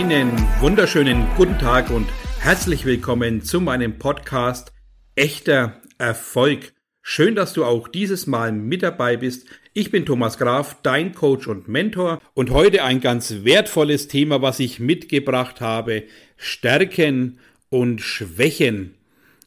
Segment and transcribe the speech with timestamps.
[0.00, 2.08] Einen wunderschönen guten Tag und
[2.38, 4.72] herzlich willkommen zu meinem Podcast
[5.14, 6.72] Echter Erfolg.
[7.02, 9.46] Schön, dass du auch dieses Mal mit dabei bist.
[9.74, 14.58] Ich bin Thomas Graf, dein Coach und Mentor und heute ein ganz wertvolles Thema, was
[14.58, 16.04] ich mitgebracht habe.
[16.38, 17.38] Stärken
[17.68, 18.94] und Schwächen.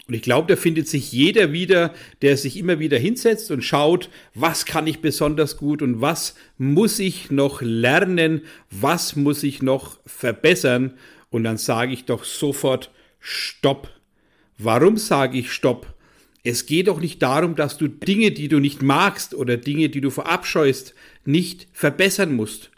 [0.07, 4.09] Und ich glaube, da findet sich jeder wieder, der sich immer wieder hinsetzt und schaut,
[4.33, 9.99] was kann ich besonders gut und was muss ich noch lernen, was muss ich noch
[10.05, 10.93] verbessern.
[11.29, 13.89] Und dann sage ich doch sofort, stopp.
[14.57, 15.93] Warum sage ich stopp?
[16.43, 20.01] Es geht doch nicht darum, dass du Dinge, die du nicht magst oder Dinge, die
[20.01, 22.69] du verabscheust, nicht verbessern musst.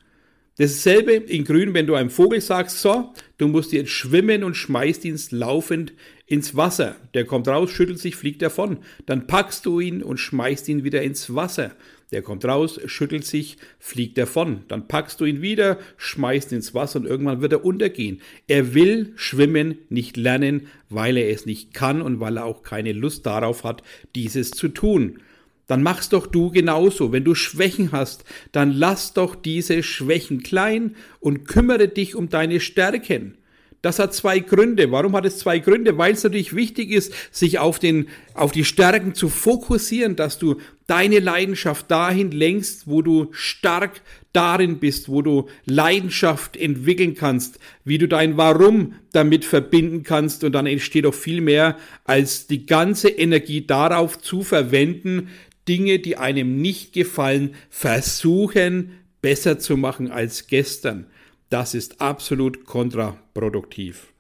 [0.58, 5.04] Dasselbe in Grün, wenn du einem Vogel sagst, so, du musst jetzt schwimmen und schmeißt
[5.04, 5.92] ihn laufend
[6.26, 6.96] ins Wasser.
[7.14, 8.78] Der kommt raus, schüttelt sich, fliegt davon.
[9.06, 11.72] Dann packst du ihn und schmeißt ihn wieder ins Wasser.
[12.12, 14.62] Der kommt raus, schüttelt sich, fliegt davon.
[14.68, 18.22] Dann packst du ihn wieder, schmeißt ihn ins Wasser und irgendwann wird er untergehen.
[18.48, 22.94] Er will schwimmen nicht lernen, weil er es nicht kann und weil er auch keine
[22.94, 23.84] Lust darauf hat,
[24.16, 25.20] dieses zu tun
[25.68, 27.12] dann machst doch du genauso.
[27.12, 32.60] Wenn du Schwächen hast, dann lass doch diese Schwächen klein und kümmere dich um deine
[32.60, 33.38] Stärken.
[33.86, 34.90] Das hat zwei Gründe.
[34.90, 35.96] Warum hat es zwei Gründe?
[36.00, 40.56] Weil es natürlich wichtig ist, sich auf, den, auf die Stärken zu fokussieren, dass du
[40.88, 44.02] deine Leidenschaft dahin lenkst, wo du stark
[44.34, 50.54] darin bist, wo du Leidenschaft entwickeln kannst, wie du dein Warum damit verbinden kannst und
[50.54, 55.30] dann entsteht auch viel mehr, als die ganze Energie darauf zu verwenden,
[55.68, 61.06] Dinge, die einem nicht gefallen, versuchen besser zu machen als gestern.
[61.50, 64.14] Das ist absolut kontraproduktiv.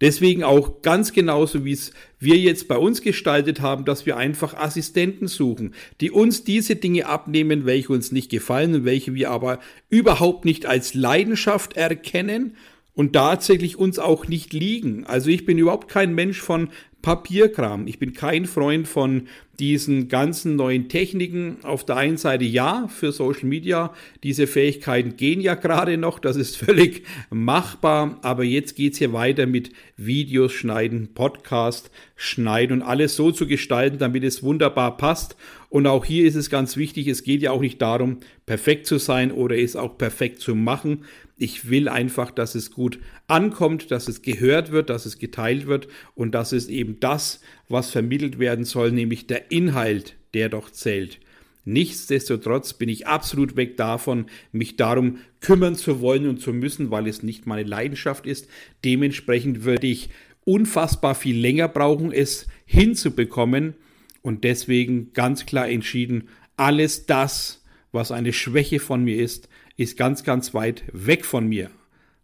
[0.00, 4.54] Deswegen auch ganz genauso, wie es wir jetzt bei uns gestaltet haben, dass wir einfach
[4.54, 9.58] Assistenten suchen, die uns diese Dinge abnehmen, welche uns nicht gefallen und welche wir aber
[9.88, 12.54] überhaupt nicht als Leidenschaft erkennen
[12.94, 15.04] und tatsächlich uns auch nicht liegen.
[15.04, 16.70] Also ich bin überhaupt kein Mensch von
[17.02, 17.86] Papierkram.
[17.86, 19.28] Ich bin kein Freund von
[19.58, 21.58] diesen ganzen neuen Techniken.
[21.62, 23.92] Auf der einen Seite ja, für Social Media.
[24.22, 26.18] Diese Fähigkeiten gehen ja gerade noch.
[26.18, 28.18] Das ist völlig machbar.
[28.22, 33.98] Aber jetzt geht's hier weiter mit Videos schneiden, Podcast schneiden und alles so zu gestalten,
[33.98, 35.36] damit es wunderbar passt.
[35.70, 38.98] Und auch hier ist es ganz wichtig, es geht ja auch nicht darum, perfekt zu
[38.98, 41.04] sein oder es auch perfekt zu machen.
[41.38, 45.86] Ich will einfach, dass es gut ankommt, dass es gehört wird, dass es geteilt wird
[46.14, 51.20] und dass es eben das, was vermittelt werden soll, nämlich der Inhalt, der doch zählt.
[51.64, 57.06] Nichtsdestotrotz bin ich absolut weg davon, mich darum kümmern zu wollen und zu müssen, weil
[57.06, 58.48] es nicht meine Leidenschaft ist.
[58.84, 60.08] Dementsprechend würde ich
[60.44, 63.74] unfassbar viel länger brauchen, es hinzubekommen
[64.22, 67.62] und deswegen ganz klar entschieden, alles das,
[67.92, 69.48] was eine Schwäche von mir ist,
[69.78, 71.70] ist ganz, ganz weit weg von mir,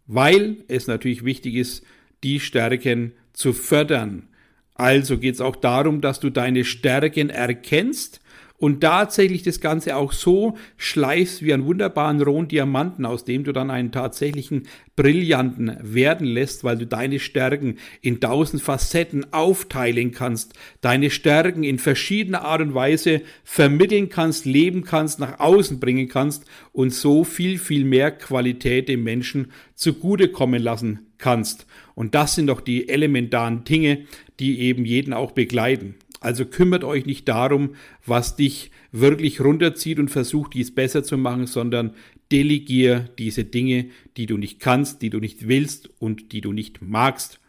[0.05, 1.83] weil es natürlich wichtig ist,
[2.23, 4.27] die Stärken zu fördern.
[4.75, 8.19] Also geht es auch darum, dass du deine Stärken erkennst
[8.65, 13.51] und tatsächlich das Ganze auch so schleifst wie einen wunderbaren rohen Diamanten, aus dem du
[13.51, 14.63] dann einen tatsächlichen
[14.95, 21.77] Brillanten werden lässt, weil du deine Stärken in tausend Facetten aufteilen kannst, deine Stärken in
[21.77, 27.59] verschiedener Art und Weise vermitteln kannst, leben kannst, nach außen bringen kannst und so viel,
[27.59, 31.67] viel mehr Qualität dem Menschen zugutekommen lassen kannst.
[31.93, 34.07] Und das sind doch die elementaren Dinge,
[34.39, 35.93] die eben jeden auch begleiten.
[36.25, 41.45] Also kümmert euch nicht darum, was dich wirklich runterzieht und versucht, dies besser zu machen,
[41.45, 41.93] sondern
[42.31, 46.81] delegier diese Dinge, die du nicht kannst, die du nicht willst und die du nicht
[46.81, 47.39] magst.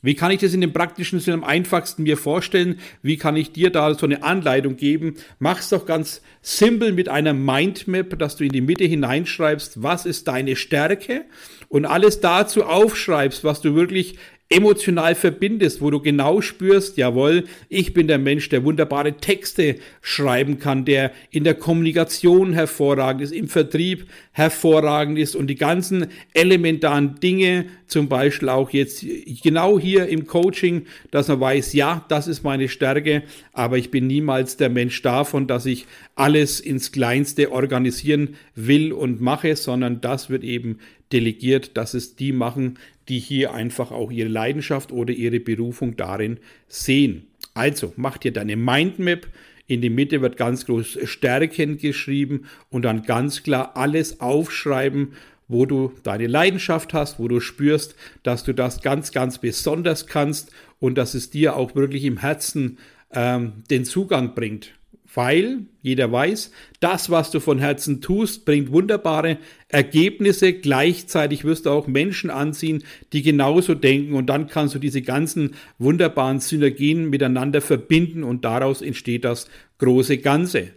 [0.00, 2.80] Wie kann ich das in dem praktischen Sinne am einfachsten mir vorstellen?
[3.02, 5.14] Wie kann ich dir da so eine Anleitung geben?
[5.38, 10.28] Mach's doch ganz simpel mit einer Mindmap, dass du in die Mitte hineinschreibst, was ist
[10.28, 11.26] deine Stärke
[11.68, 14.16] und alles dazu aufschreibst, was du wirklich
[14.52, 20.58] emotional verbindest, wo du genau spürst, jawohl, ich bin der Mensch, der wunderbare Texte schreiben
[20.58, 27.20] kann, der in der Kommunikation hervorragend ist, im Vertrieb hervorragend ist und die ganzen elementaren
[27.20, 29.04] Dinge, zum Beispiel auch jetzt
[29.42, 33.22] genau hier im Coaching, dass man weiß, ja, das ist meine Stärke,
[33.52, 39.20] aber ich bin niemals der Mensch davon, dass ich alles ins Kleinste organisieren will und
[39.20, 40.78] mache, sondern das wird eben
[41.12, 42.78] delegiert, dass es die machen,
[43.08, 46.38] die hier einfach auch ihre Leidenschaft oder ihre Berufung darin
[46.68, 47.26] sehen.
[47.54, 49.26] Also mach dir deine Mindmap.
[49.66, 55.12] In die Mitte wird ganz groß Stärken geschrieben und dann ganz klar alles aufschreiben,
[55.48, 60.50] wo du deine Leidenschaft hast, wo du spürst, dass du das ganz, ganz besonders kannst
[60.80, 62.78] und dass es dir auch wirklich im Herzen
[63.12, 64.72] ähm, den Zugang bringt
[65.14, 69.38] weil jeder weiß, das, was du von Herzen tust, bringt wunderbare
[69.68, 70.52] Ergebnisse.
[70.52, 75.54] Gleichzeitig wirst du auch Menschen anziehen, die genauso denken und dann kannst du diese ganzen
[75.78, 79.48] wunderbaren Synergien miteinander verbinden und daraus entsteht das
[79.78, 80.70] große Ganze.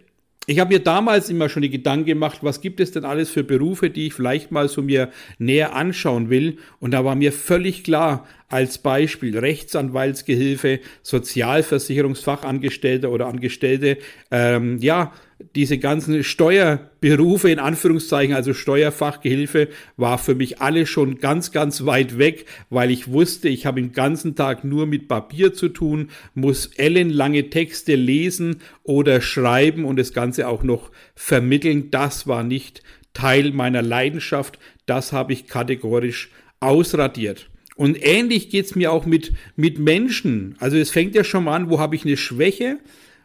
[0.48, 3.42] Ich habe mir damals immer schon die Gedanken gemacht, was gibt es denn alles für
[3.42, 6.58] Berufe, die ich vielleicht mal so mir näher anschauen will.
[6.78, 13.98] Und da war mir völlig klar, als Beispiel Rechtsanwaltsgehilfe, Sozialversicherungsfachangestellte oder Angestellte,
[14.30, 15.12] ähm, ja,
[15.54, 22.18] diese ganzen Steuerberufe in Anführungszeichen, also Steuerfachgehilfe, war für mich alle schon ganz, ganz weit
[22.18, 26.66] weg, weil ich wusste, ich habe den ganzen Tag nur mit Papier zu tun, muss
[26.76, 31.90] ellenlange Texte lesen oder schreiben und das Ganze auch noch vermitteln.
[31.90, 32.82] Das war nicht
[33.12, 34.58] Teil meiner Leidenschaft.
[34.86, 37.50] Das habe ich kategorisch ausradiert.
[37.76, 40.56] Und ähnlich geht's mir auch mit, mit Menschen.
[40.58, 42.78] Also es fängt ja schon mal an, wo habe ich eine Schwäche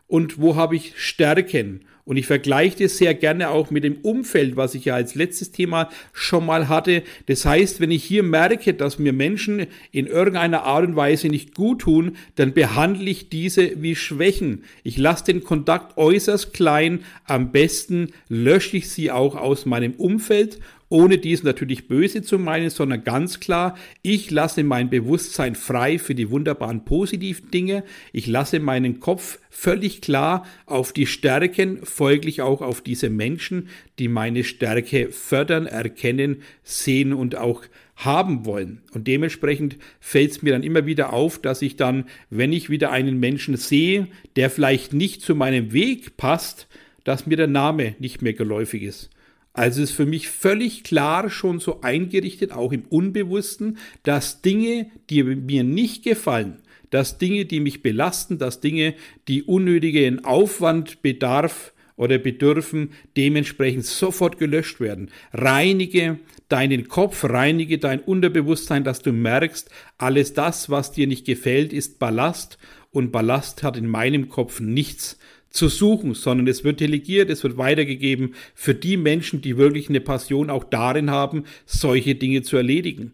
[0.08, 1.86] und wo habe ich Stärken.
[2.04, 5.52] Und ich vergleiche das sehr gerne auch mit dem Umfeld, was ich ja als letztes
[5.52, 7.04] Thema schon mal hatte.
[7.28, 11.56] Das heißt, wenn ich hier merke, dass mir Menschen in irgendeiner Art und Weise nicht
[11.56, 14.64] gut tun, dann behandle ich diese wie Schwächen.
[14.84, 17.06] Ich lasse den Kontakt äußerst klein.
[17.24, 20.60] Am besten lösche ich sie auch aus meinem Umfeld
[20.92, 26.14] ohne dies natürlich böse zu meinen, sondern ganz klar, ich lasse mein Bewusstsein frei für
[26.16, 27.84] die wunderbaren positiven Dinge.
[28.12, 34.10] Ich lasse meinen Kopf völlig klar auf die Stärken, folglich auch auf diese Menschen, die
[34.10, 37.64] meine Stärke fördern, erkennen, sehen und auch
[37.96, 38.82] haben wollen.
[38.92, 42.92] Und dementsprechend fällt es mir dann immer wieder auf, dass ich dann, wenn ich wieder
[42.92, 46.68] einen Menschen sehe, der vielleicht nicht zu meinem Weg passt,
[47.06, 49.10] dass mir der Name nicht mehr geläufig ist.
[49.54, 55.24] Also ist für mich völlig klar schon so eingerichtet, auch im Unbewussten, dass Dinge, die
[55.24, 56.60] mir nicht gefallen,
[56.90, 58.96] dass Dinge, die mich belasten, dass Dinge,
[59.28, 65.12] die unnötigen Aufwand bedarf oder bedürfen, dementsprechend sofort gelöscht werden.
[65.34, 71.74] Reinige deinen Kopf, reinige dein Unterbewusstsein, dass du merkst, alles das, was dir nicht gefällt,
[71.74, 72.58] ist Ballast
[72.92, 75.18] und Ballast hat in meinem Kopf nichts
[75.52, 80.02] zu suchen, sondern es wird delegiert, es wird weitergegeben für die Menschen, die wirklich eine
[80.02, 83.14] Passion auch darin haben, solche Dinge zu erledigen.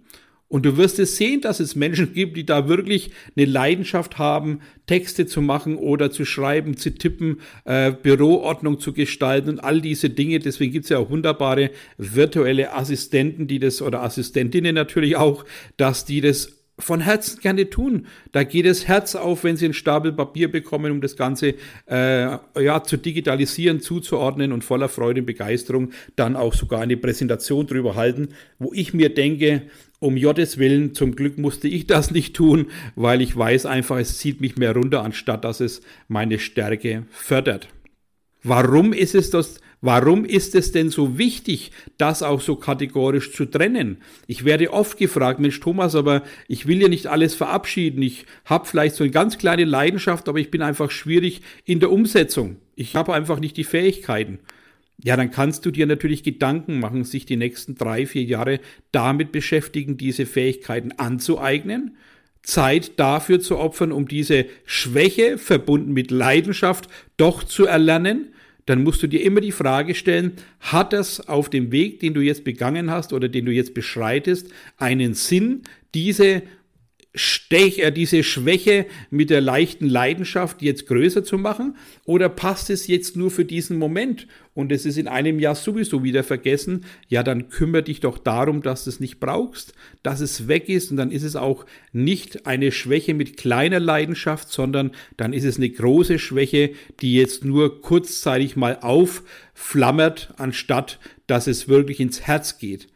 [0.50, 4.62] Und du wirst es sehen, dass es Menschen gibt, die da wirklich eine Leidenschaft haben,
[4.86, 10.10] Texte zu machen oder zu schreiben, zu tippen, äh, Büroordnung zu gestalten und all diese
[10.10, 10.40] Dinge.
[10.40, 15.44] Deswegen gibt es ja auch wunderbare virtuelle Assistenten, die das, oder Assistentinnen natürlich auch,
[15.76, 18.06] dass die das von Herzen gerne tun.
[18.32, 21.56] Da geht das Herz auf, wenn Sie einen Stapel Papier bekommen, um das Ganze
[21.90, 27.66] äh, ja, zu digitalisieren, zuzuordnen und voller Freude und Begeisterung dann auch sogar eine Präsentation
[27.66, 28.30] drüber halten,
[28.60, 29.64] wo ich mir denke,
[30.00, 34.20] um Gottes Willen, zum Glück musste ich das nicht tun, weil ich weiß einfach, es
[34.20, 37.70] zieht mich mehr runter, anstatt dass es meine Stärke fördert.
[38.48, 39.60] Warum ist es das?
[39.80, 43.98] Warum ist es denn so wichtig, das auch so kategorisch zu trennen?
[44.26, 48.02] Ich werde oft gefragt, Mensch Thomas, aber ich will ja nicht alles verabschieden.
[48.02, 51.92] Ich habe vielleicht so eine ganz kleine Leidenschaft, aber ich bin einfach schwierig in der
[51.92, 52.56] Umsetzung.
[52.76, 54.40] Ich habe einfach nicht die Fähigkeiten.
[55.04, 58.60] Ja, dann kannst du dir natürlich Gedanken machen, sich die nächsten drei, vier Jahre
[58.92, 61.98] damit beschäftigen, diese Fähigkeiten anzueignen.
[62.42, 68.30] Zeit dafür zu opfern, um diese Schwäche verbunden mit Leidenschaft doch zu erlernen
[68.68, 72.22] dann musst du dir immer die Frage stellen, hat das auf dem Weg, den du
[72.22, 75.64] jetzt begangen hast oder den du jetzt beschreitest, einen Sinn,
[75.96, 76.44] diese
[77.14, 81.76] Stech, äh, diese Schwäche mit der leichten Leidenschaft jetzt größer zu machen?
[82.06, 86.04] Oder passt es jetzt nur für diesen Moment und es ist in einem Jahr sowieso
[86.04, 86.86] wieder vergessen?
[87.08, 89.74] Ja, dann kümmere dich doch darum, dass du es nicht brauchst,
[90.04, 94.52] dass es weg ist und dann ist es auch nicht eine Schwäche mit kleiner Leidenschaft,
[94.52, 96.72] sondern dann ist es eine große Schwäche,
[97.02, 102.88] die jetzt nur kurzzeitig mal aufflammert, anstatt dass es wirklich ins Herz geht.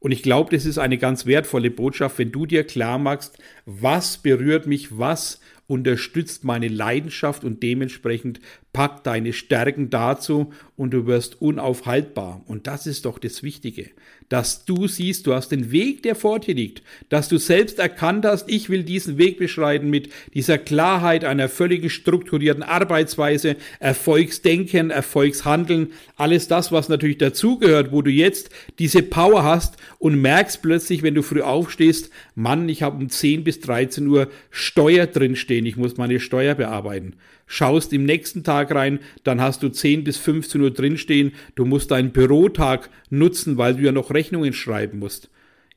[0.00, 4.18] Und ich glaube, das ist eine ganz wertvolle Botschaft, wenn du dir klar machst, was
[4.18, 8.40] berührt mich, was unterstützt meine Leidenschaft und dementsprechend
[8.78, 12.44] pack deine Stärken dazu und du wirst unaufhaltbar.
[12.46, 13.90] Und das ist doch das Wichtige,
[14.28, 18.24] dass du siehst, du hast den Weg, der vor dir liegt, dass du selbst erkannt
[18.24, 25.88] hast, ich will diesen Weg beschreiten mit dieser Klarheit einer völlig strukturierten Arbeitsweise, Erfolgsdenken, Erfolgshandeln,
[26.14, 31.16] alles das, was natürlich dazugehört, wo du jetzt diese Power hast und merkst plötzlich, wenn
[31.16, 35.96] du früh aufstehst, Mann, ich habe um 10 bis 13 Uhr Steuer drinstehen, ich muss
[35.96, 37.14] meine Steuer bearbeiten.
[37.48, 41.90] Schaust im nächsten Tag rein, dann hast du 10 bis 15 Uhr drinstehen, du musst
[41.90, 45.30] deinen Bürotag nutzen, weil du ja noch Rechnungen schreiben musst.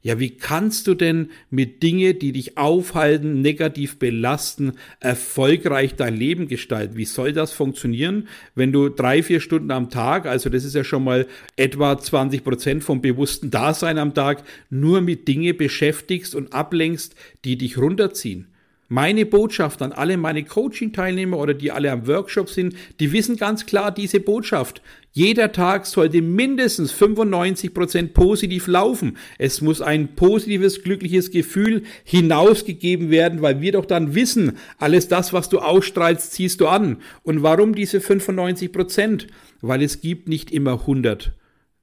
[0.04, 6.48] Ja, wie kannst du denn mit Dinge, die dich aufhalten, negativ belasten, erfolgreich dein Leben
[6.48, 6.98] gestalten?
[6.98, 10.84] Wie soll das funktionieren, wenn du drei, vier Stunden am Tag, also das ist ja
[10.84, 16.52] schon mal etwa 20 Prozent vom bewussten Dasein am Tag, nur mit Dinge beschäftigst und
[16.52, 18.51] ablenkst, die dich runterziehen?
[18.94, 23.66] Meine Botschaft an alle meine Coaching-Teilnehmer oder die alle am Workshop sind, die wissen ganz
[23.66, 24.82] klar diese Botschaft.
[25.14, 29.16] Jeder Tag sollte mindestens 95 Prozent positiv laufen.
[29.38, 35.32] Es muss ein positives, glückliches Gefühl hinausgegeben werden, weil wir doch dann wissen, alles das,
[35.32, 36.98] was du ausstrahlst, ziehst du an.
[37.24, 38.74] Und warum diese 95%?
[38.74, 39.28] Prozent?
[39.62, 41.32] Weil es gibt nicht immer 100.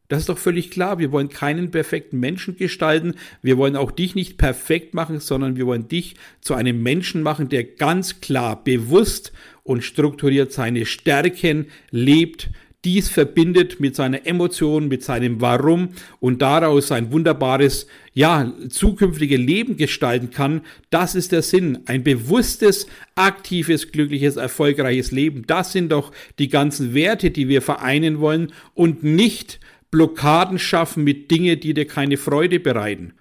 [0.09, 0.99] Das ist doch völlig klar.
[0.99, 3.15] Wir wollen keinen perfekten Menschen gestalten.
[3.43, 7.51] Wir wollen auch dich nicht perfekt machen, sondern wir wollen dich zu einem Menschen machen,
[7.51, 9.33] der ganz klar, bewusst
[9.65, 12.49] und strukturiert seine Stärken lebt,
[12.85, 19.77] dies verbindet mit seiner Emotion, mit seinem Warum und daraus ein wunderbares, ja, zukünftige Leben
[19.77, 20.63] gestalten kann.
[20.89, 21.81] Das ist der Sinn.
[21.87, 22.87] Ein bewusstes,
[23.17, 25.43] aktives, glückliches, erfolgreiches Leben.
[25.47, 29.59] Das sind doch die ganzen Werte, die wir vereinen wollen und nicht
[29.91, 33.15] Blockaden schaffen mit Dingen, die dir keine Freude bereiten.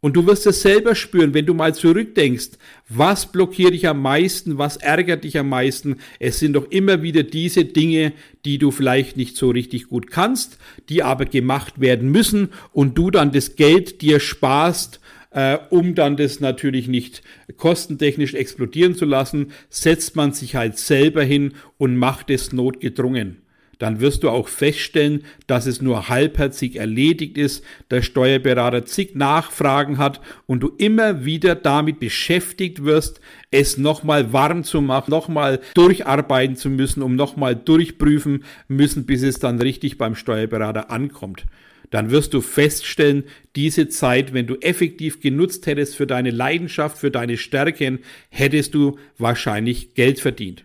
[0.00, 2.50] Und du wirst es selber spüren, wenn du mal zurückdenkst,
[2.88, 5.96] was blockiert dich am meisten, was ärgert dich am meisten.
[6.20, 8.12] Es sind doch immer wieder diese Dinge,
[8.44, 10.58] die du vielleicht nicht so richtig gut kannst,
[10.90, 16.16] die aber gemacht werden müssen und du dann das Geld dir sparst, äh, um dann
[16.16, 17.22] das natürlich nicht
[17.56, 23.38] kostentechnisch explodieren zu lassen, setzt man sich halt selber hin und macht es notgedrungen
[23.78, 29.98] dann wirst du auch feststellen, dass es nur halbherzig erledigt ist, der Steuerberater zig Nachfragen
[29.98, 36.56] hat und du immer wieder damit beschäftigt wirst, es nochmal warm zu machen, nochmal durcharbeiten
[36.56, 41.44] zu müssen, um nochmal durchprüfen müssen, bis es dann richtig beim Steuerberater ankommt.
[41.90, 47.10] Dann wirst du feststellen, diese Zeit, wenn du effektiv genutzt hättest für deine Leidenschaft, für
[47.10, 50.64] deine Stärken, hättest du wahrscheinlich Geld verdient.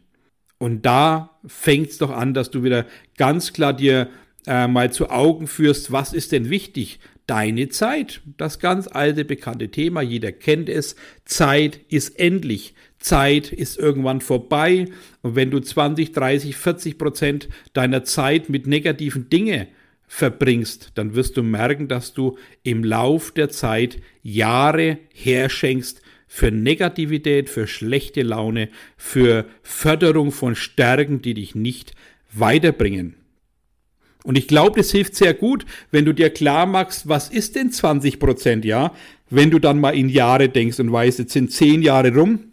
[0.62, 2.86] Und da fängt es doch an, dass du wieder
[3.18, 4.10] ganz klar dir
[4.46, 7.00] äh, mal zu Augen führst, was ist denn wichtig?
[7.26, 8.22] Deine Zeit.
[8.38, 10.96] Das ganz alte, bekannte Thema, jeder kennt es.
[11.26, 12.76] Zeit ist endlich.
[13.00, 14.86] Zeit ist irgendwann vorbei.
[15.24, 19.66] Und wenn du 20, 30, 40 Prozent deiner Zeit mit negativen Dingen
[20.06, 26.04] verbringst, dann wirst du merken, dass du im Lauf der Zeit Jahre herschenkst,
[26.34, 31.92] für Negativität, für schlechte Laune, für Förderung von Stärken, die dich nicht
[32.32, 33.16] weiterbringen.
[34.24, 37.70] Und ich glaube, das hilft sehr gut, wenn du dir klar machst, was ist denn
[37.70, 38.94] 20 Prozent, ja?
[39.30, 42.51] Wenn du dann mal in Jahre denkst und weißt, jetzt sind zehn Jahre rum,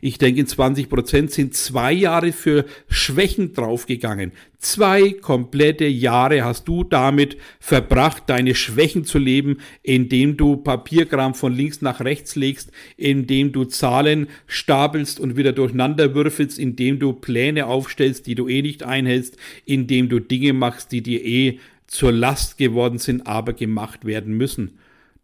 [0.00, 4.32] ich denke, in 20 Prozent sind zwei Jahre für Schwächen draufgegangen.
[4.58, 11.54] Zwei komplette Jahre hast du damit verbracht, deine Schwächen zu leben, indem du Papierkram von
[11.54, 17.66] links nach rechts legst, indem du Zahlen stapelst und wieder durcheinander würfelst, indem du Pläne
[17.66, 22.58] aufstellst, die du eh nicht einhältst, indem du Dinge machst, die dir eh zur Last
[22.58, 24.78] geworden sind, aber gemacht werden müssen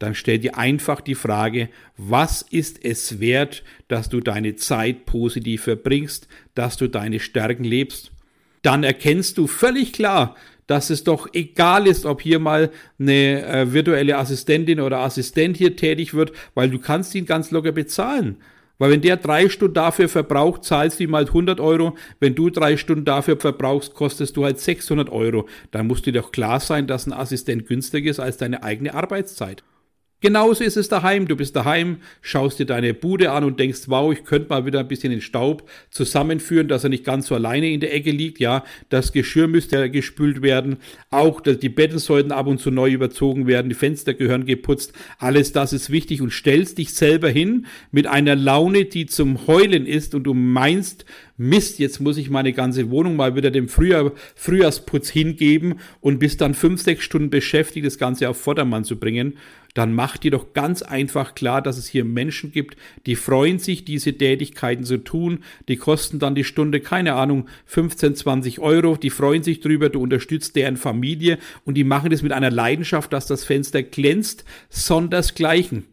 [0.04, 5.64] dann stell dir einfach die Frage, was ist es wert, dass du deine Zeit positiv
[5.64, 8.12] verbringst, dass du deine Stärken lebst?
[8.62, 13.73] Dann erkennst du völlig klar, dass es doch egal ist, ob hier mal eine äh,
[13.73, 18.37] virtuelle Assistentin oder Assistent hier tätig wird, weil du kannst ihn ganz locker bezahlen.
[18.78, 21.96] Weil wenn der drei Stunden dafür verbraucht, zahlst du ihm halt 100 Euro.
[22.18, 25.49] Wenn du drei Stunden dafür verbrauchst, kostest du halt 600 Euro.
[25.70, 29.62] Dann musst dir doch klar sein, dass ein Assistent günstiger ist als deine eigene Arbeitszeit.
[30.24, 31.28] Genauso ist es daheim.
[31.28, 34.80] Du bist daheim, schaust dir deine Bude an und denkst, wow, ich könnte mal wieder
[34.80, 38.40] ein bisschen den Staub zusammenführen, dass er nicht ganz so alleine in der Ecke liegt.
[38.40, 40.78] Ja, das Geschirr müsste gespült werden.
[41.10, 43.68] Auch die Betten sollten ab und zu neu überzogen werden.
[43.68, 44.94] Die Fenster gehören geputzt.
[45.18, 49.84] Alles das ist wichtig und stellst dich selber hin mit einer Laune, die zum Heulen
[49.84, 51.04] ist und du meinst,
[51.36, 56.40] Mist, jetzt muss ich meine ganze Wohnung mal wieder dem Frühjahr, Frühjahrsputz hingeben und bist
[56.40, 59.34] dann fünf, sechs Stunden beschäftigt, das Ganze auf Vordermann zu bringen
[59.74, 62.76] dann mach dir doch ganz einfach klar, dass es hier Menschen gibt,
[63.06, 65.40] die freuen sich, diese Tätigkeiten zu tun.
[65.68, 68.96] Die kosten dann die Stunde, keine Ahnung, 15, 20 Euro.
[68.96, 73.12] Die freuen sich drüber, du unterstützt deren Familie und die machen das mit einer Leidenschaft,
[73.12, 75.84] dass das Fenster glänzt, sondersgleichen.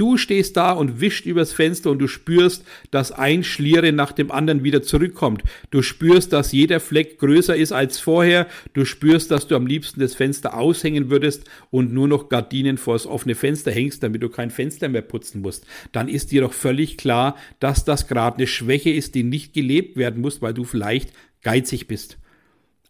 [0.00, 4.30] Du stehst da und wischt übers Fenster und du spürst, dass ein Schliere nach dem
[4.30, 5.42] anderen wieder zurückkommt.
[5.70, 8.46] Du spürst, dass jeder Fleck größer ist als vorher.
[8.72, 12.94] Du spürst, dass du am liebsten das Fenster aushängen würdest und nur noch Gardinen vor
[12.94, 15.66] das offene Fenster hängst, damit du kein Fenster mehr putzen musst.
[15.92, 19.98] Dann ist dir doch völlig klar, dass das gerade eine Schwäche ist, die nicht gelebt
[19.98, 22.16] werden muss, weil du vielleicht geizig bist.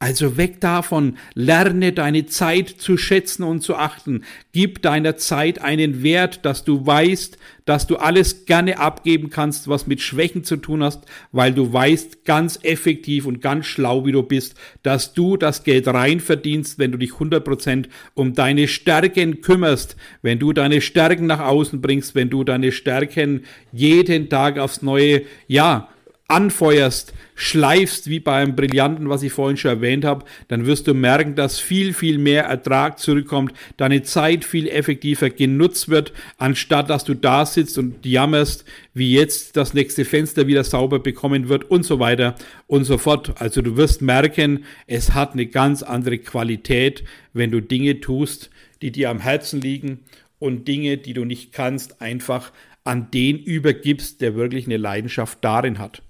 [0.03, 4.25] Also weg davon, lerne deine Zeit zu schätzen und zu achten.
[4.51, 9.87] Gib deiner Zeit einen Wert, dass du weißt, dass du alles gerne abgeben kannst, was
[9.87, 14.23] mit Schwächen zu tun hast, weil du weißt ganz effektiv und ganz schlau, wie du
[14.23, 19.97] bist, dass du das Geld rein verdienst, wenn du dich 100% um deine Stärken kümmerst,
[20.23, 25.25] wenn du deine Stärken nach außen bringst, wenn du deine Stärken jeden Tag aufs Neue,
[25.47, 25.91] ja,
[26.31, 31.37] anfeuerst, schleifst wie beim Brillanten, was ich vorhin schon erwähnt habe, dann wirst du merken,
[31.37, 37.15] dass viel, viel mehr Ertrag zurückkommt, deine Zeit viel effektiver genutzt wird, anstatt dass du
[37.15, 41.99] da sitzt und jammerst, wie jetzt das nächste Fenster wieder sauber bekommen wird und so
[41.99, 42.35] weiter
[42.67, 43.41] und so fort.
[43.41, 48.51] Also du wirst merken, es hat eine ganz andere Qualität, wenn du Dinge tust,
[48.83, 50.01] die dir am Herzen liegen
[50.39, 52.53] und Dinge, die du nicht kannst, einfach
[52.85, 56.03] an den übergibst, der wirklich eine Leidenschaft darin hat.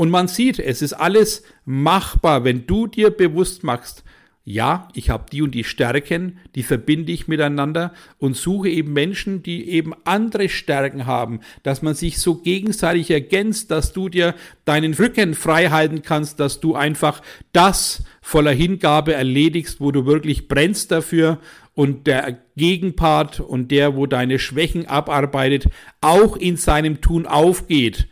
[0.00, 4.02] Und man sieht, es ist alles machbar, wenn du dir bewusst machst,
[4.44, 9.42] ja, ich habe die und die Stärken, die verbinde ich miteinander und suche eben Menschen,
[9.42, 14.94] die eben andere Stärken haben, dass man sich so gegenseitig ergänzt, dass du dir deinen
[14.94, 17.20] Rücken frei halten kannst, dass du einfach
[17.52, 21.40] das voller Hingabe erledigst, wo du wirklich brennst dafür
[21.74, 25.66] und der Gegenpart und der, wo deine Schwächen abarbeitet,
[26.00, 28.08] auch in seinem Tun aufgeht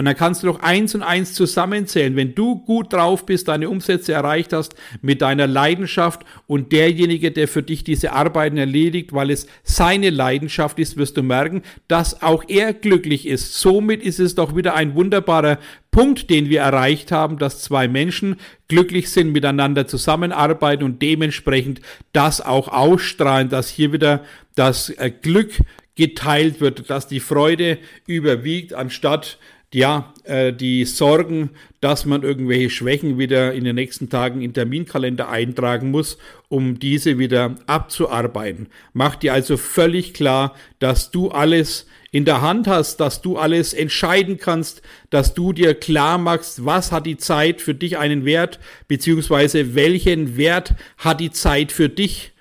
[0.00, 2.16] und dann kannst du doch eins und eins zusammenzählen.
[2.16, 7.46] Wenn du gut drauf bist, deine Umsätze erreicht hast mit deiner Leidenschaft und derjenige, der
[7.48, 12.44] für dich diese Arbeiten erledigt, weil es seine Leidenschaft ist, wirst du merken, dass auch
[12.48, 13.60] er glücklich ist.
[13.60, 15.58] Somit ist es doch wieder ein wunderbarer
[15.90, 18.36] Punkt, den wir erreicht haben, dass zwei Menschen
[18.68, 21.82] glücklich sind, miteinander zusammenarbeiten und dementsprechend
[22.14, 25.60] das auch ausstrahlen, dass hier wieder das äh, Glück
[25.94, 27.76] geteilt wird, dass die Freude
[28.06, 29.36] überwiegt, anstatt
[29.72, 31.50] ja, äh, die Sorgen,
[31.80, 37.18] dass man irgendwelche Schwächen wieder in den nächsten Tagen in Terminkalender eintragen muss, um diese
[37.18, 38.68] wieder abzuarbeiten.
[38.92, 43.72] Mach dir also völlig klar, dass du alles in der Hand hast, dass du alles
[43.72, 48.58] entscheiden kannst, dass du dir klar machst, was hat die Zeit für dich einen Wert,
[48.88, 52.32] beziehungsweise welchen Wert hat die Zeit für dich.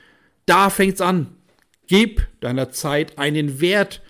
[0.48, 1.28] Da fängt's an.
[1.86, 4.02] Gib deiner Zeit einen Wert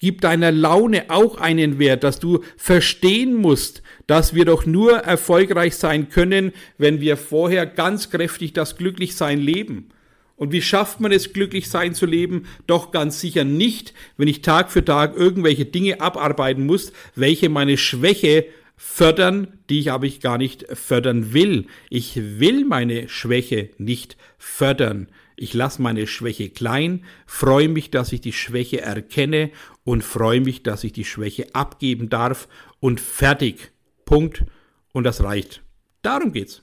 [0.00, 5.74] Gib deiner Laune auch einen Wert, dass du verstehen musst, dass wir doch nur erfolgreich
[5.74, 9.88] sein können, wenn wir vorher ganz kräftig das Glücklichsein leben.
[10.36, 12.44] Und wie schafft man es, glücklich sein zu leben?
[12.68, 17.76] Doch ganz sicher nicht, wenn ich Tag für Tag irgendwelche Dinge abarbeiten muss, welche meine
[17.76, 21.66] Schwäche fördern, die ich aber ich gar nicht fördern will.
[21.90, 25.08] Ich will meine Schwäche nicht fördern.
[25.40, 29.52] Ich lasse meine Schwäche klein, freue mich, dass ich die Schwäche erkenne
[29.84, 32.48] und freue mich, dass ich die Schwäche abgeben darf
[32.80, 33.70] und fertig.
[34.04, 34.44] Punkt.
[34.92, 35.62] Und das reicht.
[36.02, 36.62] Darum geht's.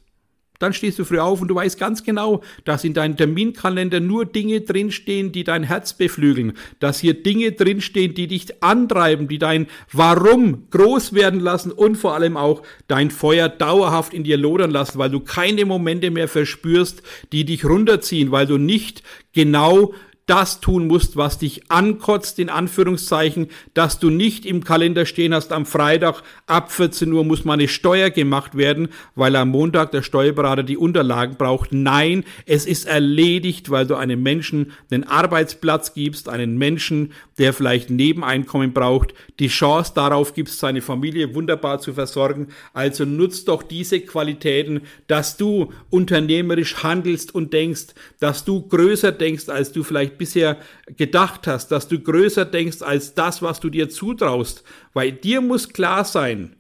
[0.66, 4.26] Dann stehst du früh auf und du weißt ganz genau, dass in deinem Terminkalender nur
[4.26, 9.68] Dinge drinstehen, die dein Herz beflügeln, dass hier Dinge drinstehen, die dich antreiben, die dein
[9.92, 14.98] Warum groß werden lassen und vor allem auch dein Feuer dauerhaft in dir lodern lassen,
[14.98, 19.94] weil du keine Momente mehr verspürst, die dich runterziehen, weil du nicht genau
[20.26, 25.52] das tun musst, was dich ankotzt, in Anführungszeichen, dass du nicht im Kalender stehen hast,
[25.52, 30.64] am Freitag ab 14 Uhr muss meine Steuer gemacht werden, weil am Montag der Steuerberater
[30.64, 31.74] die Unterlagen braucht.
[31.74, 37.92] Nein, es ist erledigt, weil du einem Menschen den Arbeitsplatz gibst, einen Menschen, der vielleicht
[37.92, 42.48] Nebeneinkommen braucht, die Chance darauf gibst, seine Familie wunderbar zu versorgen.
[42.74, 49.50] Also nutzt doch diese Qualitäten, dass du unternehmerisch handelst und denkst, dass du größer denkst,
[49.50, 50.58] als du vielleicht bisher
[50.98, 55.70] gedacht hast, dass du größer denkst als das, was du dir zutraust, weil dir muss
[55.70, 56.56] klar sein,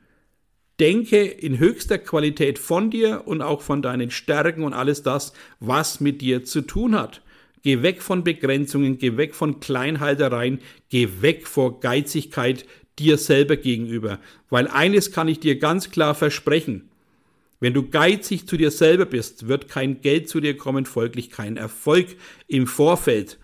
[0.79, 5.99] denke in höchster Qualität von dir und auch von deinen Stärken und alles das, was
[5.99, 7.21] mit dir zu tun hat.
[7.63, 12.65] Geh weg von Begrenzungen, geh weg von Kleinhaltereien, geh weg vor Geizigkeit
[12.99, 14.19] dir selber gegenüber.
[14.49, 16.89] Weil eines kann ich dir ganz klar versprechen.
[17.59, 21.57] Wenn du geizig zu dir selber bist, wird kein Geld zu dir kommen, folglich kein
[21.57, 22.07] Erfolg
[22.47, 23.39] im Vorfeld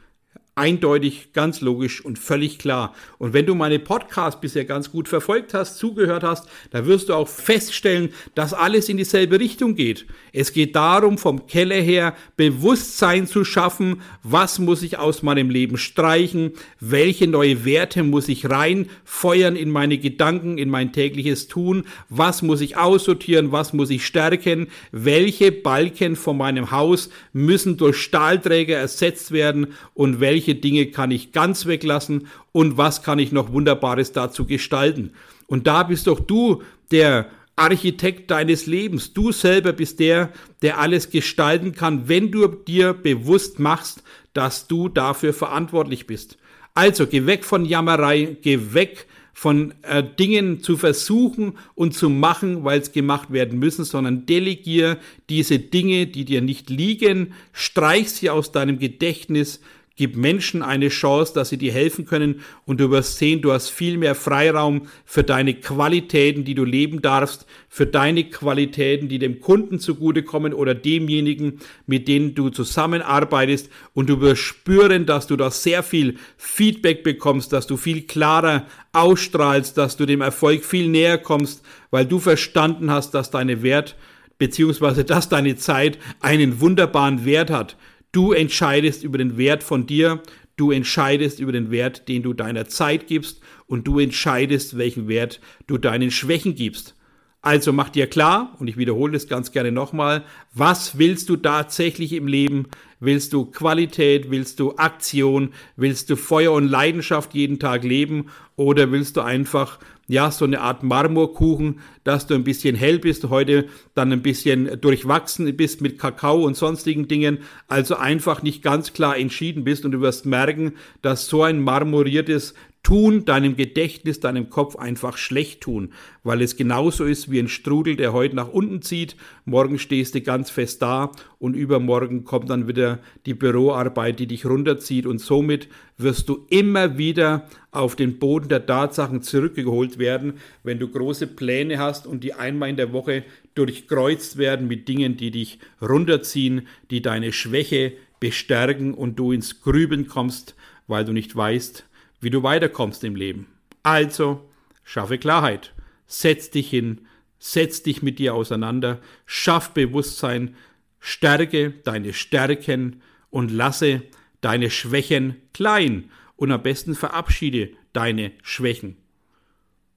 [0.62, 2.94] eindeutig, ganz logisch und völlig klar.
[3.18, 7.16] Und wenn du meine Podcast bisher ganz gut verfolgt hast, zugehört hast, dann wirst du
[7.16, 10.06] auch feststellen, dass alles in dieselbe Richtung geht.
[10.34, 15.78] Es geht darum, vom Keller her Bewusstsein zu schaffen, was muss ich aus meinem Leben
[15.78, 22.44] streichen, welche neue Werte muss ich reinfeuern in meine Gedanken, in mein tägliches Tun, was
[22.44, 28.78] muss ich aussortieren, was muss ich stärken, welche Balken von meinem Haus müssen durch Stahlträger
[28.78, 33.52] ersetzt werden und welche welche Dinge kann ich ganz weglassen und was kann ich noch
[33.52, 35.12] Wunderbares dazu gestalten.
[35.48, 36.62] Und da bist doch du
[36.92, 39.14] der Architekt deines Lebens.
[39.14, 44.90] Du selber bist der, der alles gestalten kann, wenn du dir bewusst machst, dass du
[44.90, 46.38] dafür verantwortlich bist.
[46.74, 52.64] Also geh weg von Jammerei, geh weg von äh, Dingen zu versuchen und zu machen,
[52.64, 54.98] weil es gemacht werden müssen, sondern delegier
[55.30, 59.62] diese Dinge, die dir nicht liegen, streich sie aus deinem Gedächtnis,
[59.98, 63.70] Gib Menschen eine Chance, dass sie dir helfen können und du wirst sehen, du hast
[63.70, 69.42] viel mehr Freiraum für deine Qualitäten, die du leben darfst, für deine Qualitäten, die dem
[69.42, 75.52] Kunden zugutekommen oder demjenigen, mit denen du zusammenarbeitest und du wirst spüren, dass du da
[75.52, 81.18] sehr viel Feedback bekommst, dass du viel klarer ausstrahlst, dass du dem Erfolg viel näher
[81.18, 83.98] kommst, weil du verstanden hast, dass deine Wert
[84.42, 87.78] beziehungsweise dass deine Zeit einen wunderbaren Wert hat.
[88.12, 90.22] Du entscheidest über den Wert von dir,
[90.58, 95.40] du entscheidest über den Wert, den du deiner Zeit gibst und du entscheidest, welchen Wert
[95.68, 96.96] du deinen Schwächen gibst.
[97.42, 102.14] Also mach dir klar, und ich wiederhole das ganz gerne nochmal, was willst du tatsächlich
[102.14, 102.68] im Leben?
[103.00, 104.30] Willst du Qualität?
[104.30, 105.54] Willst du Aktion?
[105.76, 108.28] Willst du Feuer und Leidenschaft jeden Tag leben?
[108.58, 109.80] Oder willst du einfach
[110.12, 114.82] ja, so eine Art Marmorkuchen, dass du ein bisschen hell bist, heute dann ein bisschen
[114.82, 117.38] durchwachsen bist mit Kakao und sonstigen Dingen,
[117.70, 122.56] also einfach nicht ganz klar entschieden bist und du wirst merken, dass so ein marmoriertes
[122.84, 127.96] Tun deinem Gedächtnis, deinem Kopf einfach schlecht tun, weil es genauso ist wie ein Strudel,
[127.96, 129.16] der heute nach unten zieht.
[129.46, 134.48] Morgen stehst du ganz fest da und übermorgen kommt dann wieder die Büroarbeit, die dich
[134.48, 135.68] runterzieht und somit
[136.00, 141.78] wirst du immer wieder auf den Boden der Tatsachen zurückgeholt werden, wenn du große Pläne
[141.78, 147.04] hast und die einmal in der Woche durchkreuzt werden mit Dingen, die dich runterziehen, die
[147.04, 150.56] deine Schwäche bestärken und du ins Grübeln kommst,
[150.88, 151.86] weil du nicht weißt,
[152.22, 153.48] wie du weiterkommst im Leben.
[153.84, 154.50] Also,
[154.84, 155.74] schaffe Klarheit.
[156.08, 157.02] Setz dich hin,
[157.40, 160.56] setz dich mit dir auseinander, schaff Bewusstsein,
[161.00, 164.04] stärke deine Stärken und lasse
[164.42, 168.98] deine Schwächen klein und am besten verabschiede deine Schwächen.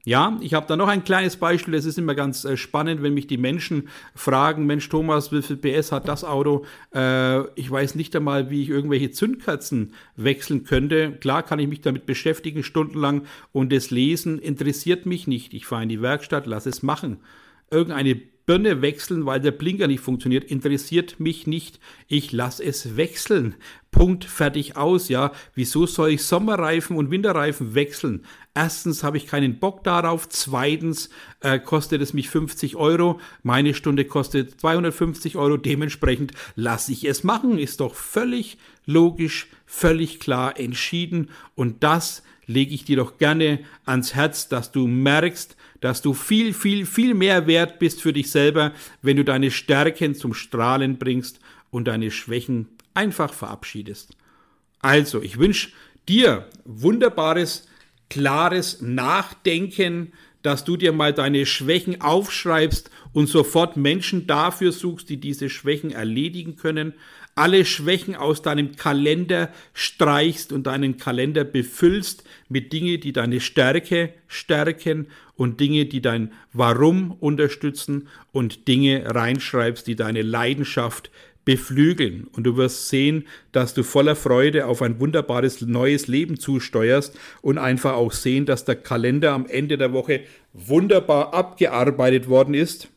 [0.07, 1.73] Ja, ich habe da noch ein kleines Beispiel.
[1.73, 5.57] Es ist immer ganz äh, spannend, wenn mich die Menschen fragen, Mensch Thomas, wie viel
[5.57, 6.67] PS hat das Auto?
[6.95, 11.13] Äh, ich weiß nicht einmal, wie ich irgendwelche Zündkerzen wechseln könnte.
[11.13, 13.23] Klar kann ich mich damit beschäftigen, stundenlang.
[13.53, 15.55] Und das Lesen interessiert mich nicht.
[15.55, 17.21] Ich fahre in die Werkstatt, lass es machen.
[17.71, 21.81] Irgendeine Birne wechseln, weil der Blinker nicht funktioniert, interessiert mich nicht.
[22.09, 23.55] Ich lasse es wechseln.
[23.91, 25.33] Punkt, fertig aus, ja.
[25.55, 28.27] Wieso soll ich Sommerreifen und Winterreifen wechseln?
[28.55, 30.29] Erstens habe ich keinen Bock darauf.
[30.29, 33.21] Zweitens äh, kostet es mich 50 Euro.
[33.43, 35.57] Meine Stunde kostet 250 Euro.
[35.57, 37.59] Dementsprechend lasse ich es machen.
[37.59, 41.31] Ist doch völlig logisch, völlig klar entschieden.
[41.57, 46.55] Und das lege ich dir doch gerne ans Herz, dass du merkst, dass du viel,
[46.55, 51.41] viel, viel mehr wert bist für dich selber, wenn du deine Stärken zum Strahlen bringst
[51.71, 54.17] und deine Schwächen einfach verabschiedest.
[54.81, 55.71] Also, ich wünsche
[56.09, 57.67] dir wunderbares,
[58.11, 60.13] klares Nachdenken,
[60.43, 65.91] dass du dir mal deine Schwächen aufschreibst und sofort Menschen dafür suchst, die diese Schwächen
[65.91, 66.93] erledigen können,
[67.35, 74.13] alle Schwächen aus deinem Kalender streichst und deinen Kalender befüllst mit Dingen, die deine Stärke
[74.29, 81.11] stärken und Dinge, die dein Warum unterstützen und Dinge reinschreibst, die deine Leidenschaft
[81.45, 82.27] beflügeln.
[82.33, 87.59] Und du wirst sehen, dass du voller Freude auf ein wunderbares neues Leben zusteuerst und
[87.59, 92.89] einfach auch sehen, dass der Kalender am Ende der Woche wunderbar abgearbeitet worden ist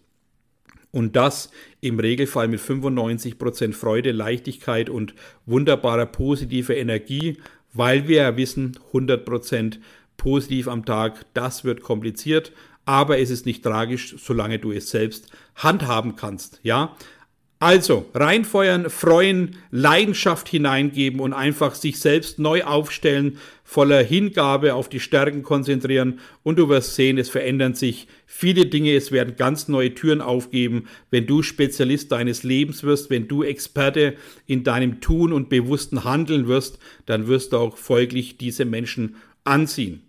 [0.92, 5.14] und das im Regelfall mit 95% Freude, Leichtigkeit und
[5.46, 7.38] wunderbarer positiver Energie,
[7.74, 9.80] weil wir ja wissen, 100%
[10.16, 12.52] positiv am Tag, das wird kompliziert,
[12.86, 16.96] aber es ist nicht tragisch, solange du es selbst handhaben kannst, ja?
[17.60, 25.00] Also, reinfeuern, freuen, Leidenschaft hineingeben und einfach sich selbst neu aufstellen, voller Hingabe auf die
[25.00, 29.96] Stärken konzentrieren und du wirst sehen, es verändern sich viele Dinge, es werden ganz neue
[29.96, 34.14] Türen aufgeben, wenn du Spezialist deines Lebens wirst, wenn du Experte
[34.46, 39.16] in deinem Tun und bewussten Handeln wirst, dann wirst du auch folglich diese Menschen
[39.46, 40.07] anziehen.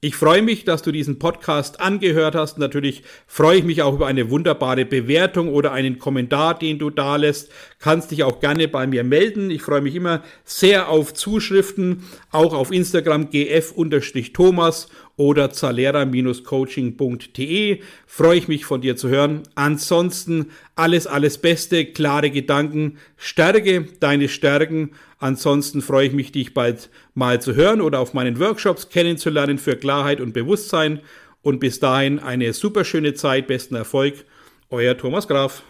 [0.00, 2.56] Ich freue mich, dass du diesen Podcast angehört hast.
[2.56, 7.16] Natürlich freue ich mich auch über eine wunderbare Bewertung oder einen Kommentar, den du da
[7.16, 7.50] lässt.
[7.80, 9.50] Kannst dich auch gerne bei mir melden.
[9.50, 14.86] Ich freue mich immer sehr auf Zuschriften, auch auf Instagram gf-thomas
[15.18, 17.80] oder zalera-coaching.de.
[18.06, 19.42] Freue ich mich von dir zu hören.
[19.54, 26.90] Ansonsten alles, alles Beste, klare Gedanken, stärke deine Stärken Ansonsten freue ich mich, dich bald
[27.14, 31.00] mal zu hören oder auf meinen Workshops kennenzulernen für Klarheit und Bewusstsein.
[31.40, 34.24] und bis dahin eine super schöne Zeit, besten Erfolg.
[34.70, 35.62] Euer Thomas Graf.